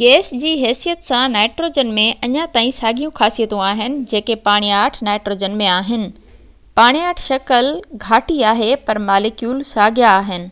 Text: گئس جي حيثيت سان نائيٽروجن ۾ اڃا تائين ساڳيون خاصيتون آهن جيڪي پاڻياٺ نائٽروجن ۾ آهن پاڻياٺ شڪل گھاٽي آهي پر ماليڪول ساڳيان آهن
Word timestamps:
گئس 0.00 0.28
جي 0.42 0.50
حيثيت 0.58 1.00
سان 1.08 1.32
نائيٽروجن 1.36 1.88
۾ 1.96 2.04
اڃا 2.26 2.44
تائين 2.56 2.70
ساڳيون 2.76 3.14
خاصيتون 3.16 3.64
آهن 3.70 3.96
جيڪي 4.12 4.36
پاڻياٺ 4.46 5.00
نائٽروجن 5.08 5.58
۾ 5.64 5.72
آهن 5.78 6.06
پاڻياٺ 6.82 7.26
شڪل 7.26 7.72
گھاٽي 8.06 8.38
آهي 8.54 8.72
پر 8.92 9.04
ماليڪول 9.10 9.68
ساڳيان 9.74 10.14
آهن 10.24 10.48